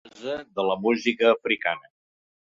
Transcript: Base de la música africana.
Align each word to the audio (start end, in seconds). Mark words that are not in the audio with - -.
Base 0.13 0.37
de 0.59 0.63
la 0.67 0.77
música 0.85 1.27
africana. 1.33 1.91